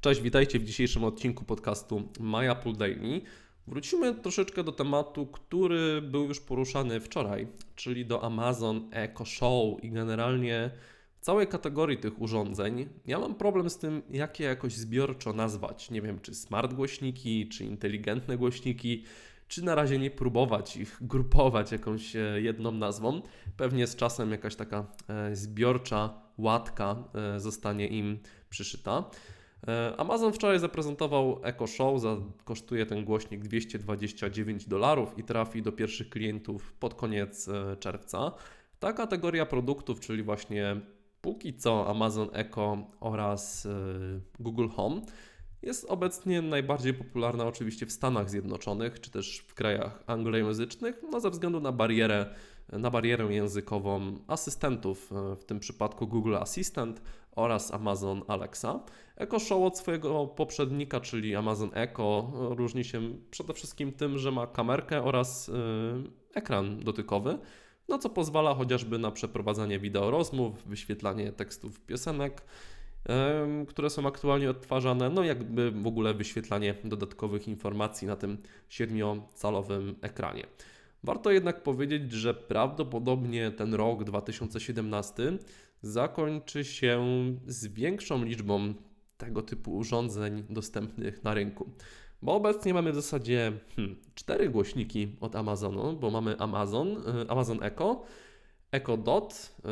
[0.00, 3.20] Cześć, witajcie w dzisiejszym odcinku podcastu My Apple Daily.
[3.66, 7.46] Wrócimy troszeczkę do tematu, który był już poruszany wczoraj,
[7.76, 10.70] czyli do Amazon Echo Show i generalnie
[11.20, 12.88] całej kategorii tych urządzeń.
[13.06, 15.90] Ja mam problem z tym, jak je jakoś zbiorczo nazwać.
[15.90, 19.04] Nie wiem, czy smart głośniki, czy inteligentne głośniki,
[19.48, 23.22] czy na razie nie próbować ich grupować jakąś e, jedną nazwą.
[23.56, 28.18] Pewnie z czasem jakaś taka e, zbiorcza łatka e, zostanie im
[28.50, 29.10] przyszyta.
[29.96, 36.10] Amazon wczoraj zaprezentował Echo Show, za, kosztuje ten głośnik 229 dolarów i trafi do pierwszych
[36.10, 37.48] klientów pod koniec
[37.80, 38.32] czerwca.
[38.78, 40.80] Ta kategoria produktów, czyli właśnie
[41.20, 43.68] póki co Amazon Echo oraz
[44.38, 45.00] Google Home,
[45.62, 51.30] jest obecnie najbardziej popularna oczywiście w Stanach Zjednoczonych, czy też w krajach anglojęzycznych, no ze
[51.30, 52.34] względu na barierę,
[52.72, 57.02] na barierę językową asystentów, e, w tym przypadku Google Assistant
[57.40, 58.80] oraz Amazon Alexa.
[59.16, 64.46] Echo Show od swojego poprzednika, czyli Amazon Echo, różni się przede wszystkim tym, że ma
[64.46, 65.54] kamerkę oraz yy,
[66.34, 67.38] ekran dotykowy,
[67.88, 72.42] no co pozwala chociażby na przeprowadzanie wideo rozmów, wyświetlanie tekstów piosenek,
[73.68, 78.38] które są aktualnie odtwarzane, no jakby w ogóle wyświetlanie dodatkowych informacji na tym
[78.68, 80.46] siedmiocalowym ekranie.
[81.04, 85.38] Warto jednak powiedzieć, że prawdopodobnie ten rok 2017
[85.82, 87.06] zakończy się
[87.46, 88.74] z większą liczbą
[89.16, 91.70] tego typu urządzeń dostępnych na rynku.
[92.22, 97.62] Bo obecnie mamy w zasadzie hmm, cztery głośniki od Amazonu, bo mamy Amazon, y, Amazon
[97.62, 98.02] Echo,
[98.72, 99.62] Echo Dot, y,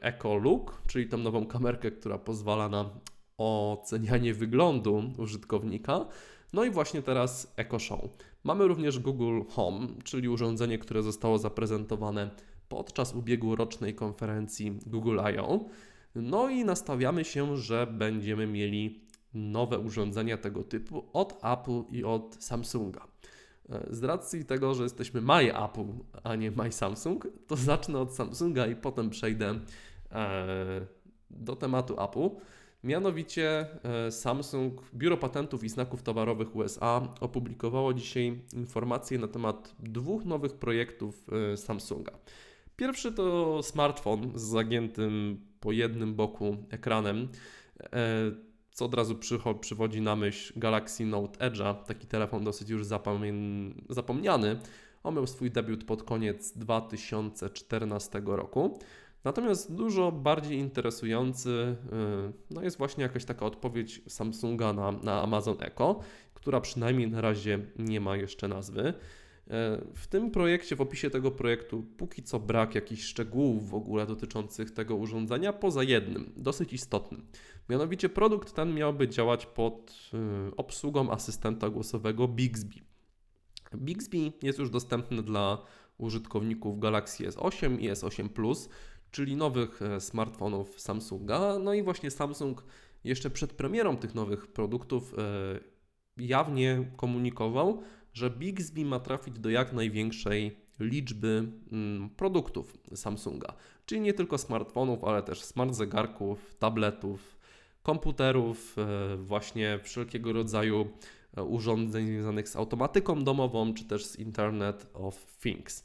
[0.00, 2.90] Echo Look, czyli tą nową kamerkę, która pozwala na
[3.38, 6.06] ocenianie wyglądu użytkownika.
[6.52, 8.00] No i właśnie teraz Echo Show.
[8.44, 12.30] Mamy również Google Home, czyli urządzenie, które zostało zaprezentowane
[12.68, 15.64] podczas ubiegłorocznej konferencji Google I.O.
[16.14, 19.00] No i nastawiamy się, że będziemy mieli
[19.34, 23.06] nowe urządzenia tego typu od Apple i od Samsunga.
[23.90, 25.86] Z racji tego, że jesteśmy My Apple,
[26.22, 29.60] a nie My Samsung, to zacznę od Samsunga i potem przejdę
[30.12, 30.86] e,
[31.30, 32.30] do tematu Apple.
[32.84, 33.66] Mianowicie
[34.06, 40.54] e, Samsung, Biuro Patentów i Znaków Towarowych USA opublikowało dzisiaj informacje na temat dwóch nowych
[40.54, 42.12] projektów e, Samsunga.
[42.76, 47.28] Pierwszy to smartfon z zagiętym po jednym boku ekranem
[48.76, 49.18] co od razu
[49.60, 52.86] przywodzi na myśl Galaxy Note Edge'a, taki telefon dosyć już
[53.88, 54.60] zapomniany.
[55.02, 58.78] On miał swój debiut pod koniec 2014 roku.
[59.24, 65.56] Natomiast dużo bardziej interesujący y, no jest właśnie jakaś taka odpowiedź Samsunga na, na Amazon
[65.60, 66.00] Echo,
[66.34, 68.94] która przynajmniej na razie nie ma jeszcze nazwy.
[69.94, 74.70] W tym projekcie, w opisie tego projektu, póki co brak jakichś szczegółów w ogóle dotyczących
[74.70, 77.26] tego urządzenia, poza jednym, dosyć istotnym.
[77.68, 80.10] Mianowicie produkt ten miałby działać pod
[80.48, 82.74] y, obsługą asystenta głosowego Bixby.
[83.76, 85.58] Bixby jest już dostępny dla
[85.98, 88.68] użytkowników Galaxy S8 i S8 Plus,
[89.10, 91.58] czyli nowych e, smartfonów Samsunga.
[91.58, 92.64] No i właśnie Samsung
[93.04, 95.60] jeszcze przed premierą tych nowych produktów e,
[96.16, 97.82] jawnie komunikował,
[98.16, 103.54] że Bixby ma trafić do jak największej liczby mm, produktów Samsunga,
[103.86, 107.38] czyli nie tylko smartfonów, ale też smart zegarków, tabletów,
[107.82, 110.88] komputerów, e, właśnie wszelkiego rodzaju
[111.36, 115.84] e, urządzeń związanych z automatyką domową, czy też z Internet of Things.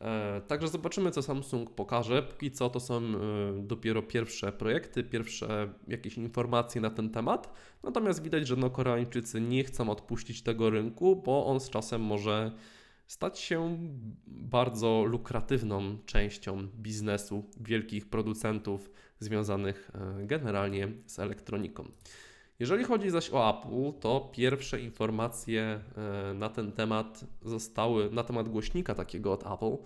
[0.00, 2.22] E, także zobaczymy, co Samsung pokaże.
[2.22, 3.02] Póki co to są
[3.58, 7.52] dopiero pierwsze projekty, pierwsze jakieś informacje na ten temat.
[7.82, 12.52] Natomiast widać, że no Koreańczycy nie chcą odpuścić tego rynku, bo on z czasem może
[13.06, 13.78] stać się
[14.26, 18.90] bardzo lukratywną częścią biznesu wielkich producentów
[19.20, 21.84] związanych e, generalnie z elektroniką.
[22.58, 25.80] Jeżeli chodzi zaś o Apple, to pierwsze informacje
[26.30, 29.76] e, na ten temat zostały, na temat głośnika takiego od Apple,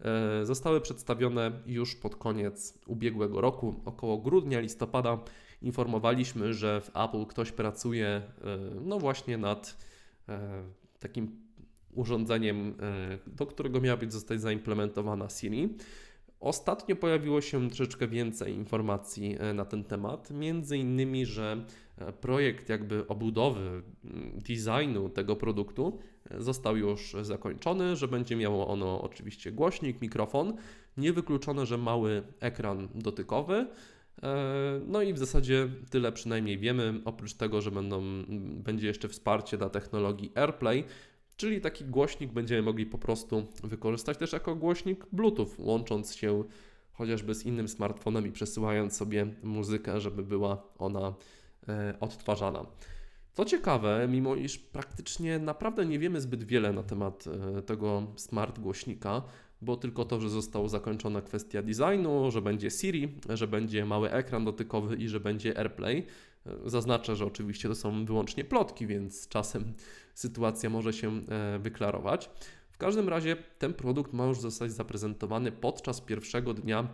[0.00, 5.18] e, zostały przedstawione już pod koniec ubiegłego roku, około grudnia, listopada.
[5.62, 8.22] Informowaliśmy, że w Apple ktoś pracuje
[8.80, 9.76] no właśnie nad
[11.00, 11.40] takim
[11.92, 12.74] urządzeniem,
[13.26, 15.68] do którego miała być zostać zaimplementowana Siri.
[16.44, 21.64] Ostatnio pojawiło się troszeczkę więcej informacji e, na ten temat, między innymi, że
[21.98, 23.60] e, projekt jakby obudowy
[24.04, 25.98] mm, designu tego produktu
[26.30, 30.56] e, został już zakończony, że będzie miało ono oczywiście głośnik, mikrofon,
[30.96, 33.66] niewykluczone, że mały ekran dotykowy.
[34.86, 38.02] No i w zasadzie tyle przynajmniej wiemy, oprócz tego, że będą,
[38.64, 40.84] będzie jeszcze wsparcie dla technologii AirPlay,
[41.36, 46.44] Czyli taki głośnik będziemy mogli po prostu wykorzystać też jako głośnik Bluetooth, łącząc się
[46.92, 51.14] chociażby z innym smartfonem i przesyłając sobie muzykę, żeby była ona
[51.68, 52.66] e, odtwarzana.
[53.32, 57.24] Co ciekawe, mimo iż praktycznie naprawdę nie wiemy zbyt wiele na temat
[57.58, 59.22] e, tego smart głośnika,
[59.64, 64.44] bo tylko to, że została zakończona kwestia designu, że będzie Siri, że będzie mały ekran
[64.44, 66.06] dotykowy i że będzie AirPlay.
[66.46, 69.74] E, zaznaczę, że oczywiście to są wyłącznie plotki, więc czasem
[70.14, 72.30] sytuacja może się e, wyklarować.
[72.70, 76.88] W każdym razie ten produkt ma już zostać zaprezentowany podczas pierwszego dnia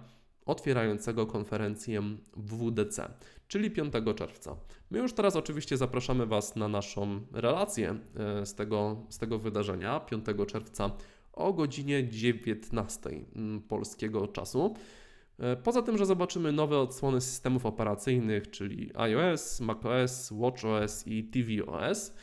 [0.47, 2.03] otwierającego konferencję
[2.37, 3.11] WWDC,
[3.49, 4.57] czyli 5 czerwca.
[4.91, 10.01] My już teraz oczywiście zapraszamy Was na naszą relację e, z tego, z tego wydarzenia
[10.01, 10.91] 5 czerwca
[11.33, 14.75] o godzinie 19 mm, polskiego czasu.
[15.41, 22.15] E, poza tym, że zobaczymy nowe odsłony systemów operacyjnych, czyli iOS, macOS, watchOS i tvOS,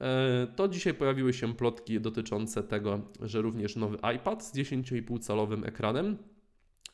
[0.00, 6.18] e, to dzisiaj pojawiły się plotki dotyczące tego, że również nowy iPad z 10,5-calowym ekranem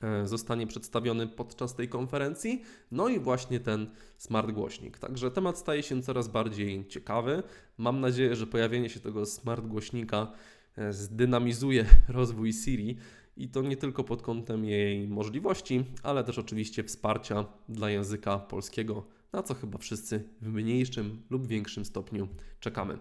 [0.02, 2.62] e, zostanie przedstawiony podczas tej konferencji.
[2.90, 4.98] No i właśnie ten smart głośnik.
[4.98, 7.42] Także temat staje się coraz bardziej ciekawy.
[7.78, 10.32] Mam nadzieję, że pojawienie się tego smart głośnika
[10.90, 12.96] zdynamizuje rozwój Siri
[13.36, 19.04] i to nie tylko pod kątem jej możliwości, ale też oczywiście wsparcia dla języka polskiego,
[19.32, 22.28] na co chyba wszyscy w mniejszym lub większym stopniu
[22.60, 22.98] czekamy.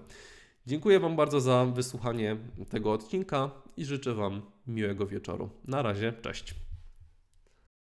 [0.67, 2.37] Dziękuję Wam bardzo za wysłuchanie
[2.69, 5.49] tego odcinka i życzę Wam miłego wieczoru.
[5.67, 6.55] Na razie, cześć.